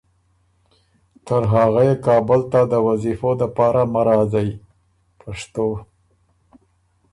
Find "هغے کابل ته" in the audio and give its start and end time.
1.53-2.61